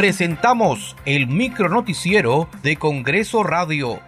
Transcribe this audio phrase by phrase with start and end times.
[0.00, 4.00] presentamos el micronoticiero de Congreso Radio.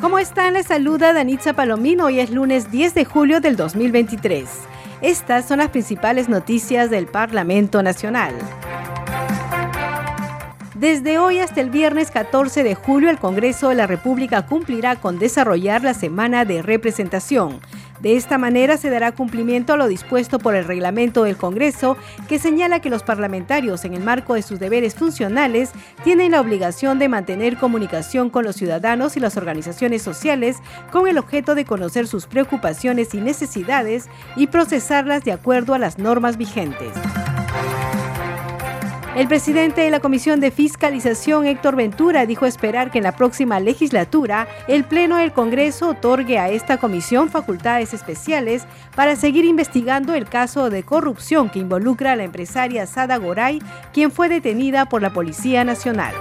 [0.00, 0.52] ¿Cómo están?
[0.52, 2.04] Les saluda Danitza Palomino.
[2.04, 4.48] Hoy es lunes 10 de julio del 2023.
[5.02, 8.32] Estas son las principales noticias del Parlamento Nacional.
[10.80, 15.18] Desde hoy hasta el viernes 14 de julio, el Congreso de la República cumplirá con
[15.18, 17.60] desarrollar la semana de representación.
[18.00, 21.98] De esta manera se dará cumplimiento a lo dispuesto por el reglamento del Congreso,
[22.30, 26.98] que señala que los parlamentarios, en el marco de sus deberes funcionales, tienen la obligación
[26.98, 30.56] de mantener comunicación con los ciudadanos y las organizaciones sociales
[30.90, 35.98] con el objeto de conocer sus preocupaciones y necesidades y procesarlas de acuerdo a las
[35.98, 36.94] normas vigentes.
[39.16, 43.58] El presidente de la Comisión de Fiscalización, Héctor Ventura, dijo esperar que en la próxima
[43.58, 50.26] legislatura el Pleno del Congreso otorgue a esta comisión facultades especiales para seguir investigando el
[50.26, 53.58] caso de corrupción que involucra a la empresaria Sada Goray,
[53.92, 56.14] quien fue detenida por la Policía Nacional.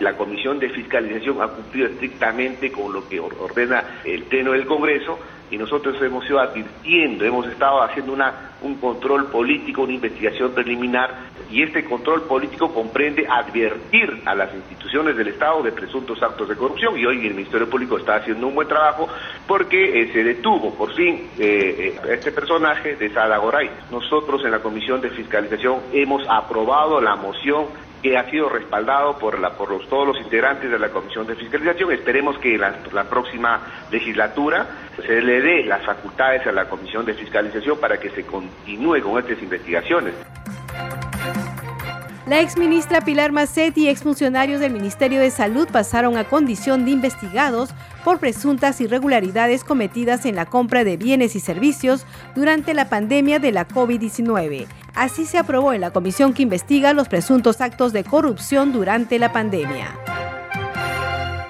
[0.00, 5.18] La Comisión de Fiscalización ha cumplido estrictamente con lo que ordena el Pleno del Congreso
[5.52, 11.10] y nosotros hemos ido advirtiendo, hemos estado haciendo una, un control político, una investigación preliminar
[11.50, 16.56] y este control político comprende advertir a las instituciones del Estado de presuntos actos de
[16.56, 19.06] corrupción y hoy el Ministerio Público está haciendo un buen trabajo
[19.46, 23.70] porque eh, se detuvo por fin eh, eh, este personaje de Sada Goray.
[23.90, 27.66] Nosotros en la Comisión de Fiscalización hemos aprobado la moción
[28.02, 31.36] que ha sido respaldado por, la, por los, todos los integrantes de la Comisión de
[31.36, 31.92] Fiscalización.
[31.92, 37.14] Esperemos que la, la próxima legislatura se le dé las facultades a la Comisión de
[37.14, 40.14] Fiscalización para que se continúe con estas investigaciones.
[42.26, 47.70] La exministra Pilar Macetti y exfuncionarios del Ministerio de Salud pasaron a condición de investigados
[48.04, 52.06] por presuntas irregularidades cometidas en la compra de bienes y servicios
[52.36, 54.66] durante la pandemia de la COVID-19.
[54.94, 59.32] Así se aprobó en la comisión que investiga los presuntos actos de corrupción durante la
[59.32, 59.88] pandemia.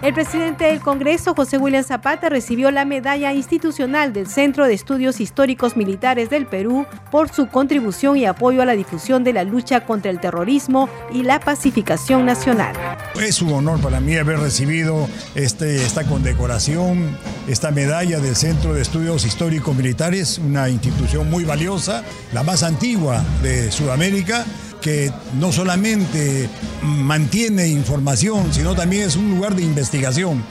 [0.02, 5.20] El presidente del Congreso, José William Zapata, recibió la medalla institucional del Centro de Estudios
[5.20, 9.86] Históricos Militares del Perú por su contribución y apoyo a la difusión de la lucha
[9.86, 12.74] contra el terrorismo y la pacificación nacional.
[13.14, 17.16] Es un honor para mí haber recibido este, esta condecoración,
[17.46, 23.22] esta medalla del Centro de Estudios Históricos Militares, una institución muy valiosa, la más antigua
[23.40, 24.44] de Sudamérica
[24.82, 26.50] que no solamente
[26.82, 30.42] mantiene información, sino también es un lugar de investigación.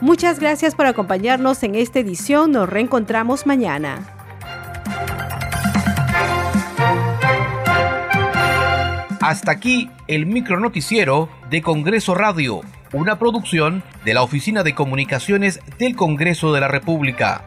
[0.00, 2.52] Muchas gracias por acompañarnos en esta edición.
[2.52, 4.14] Nos reencontramos mañana.
[9.20, 12.62] Hasta aquí el micronoticiero de Congreso Radio,
[12.92, 17.44] una producción de la Oficina de Comunicaciones del Congreso de la República.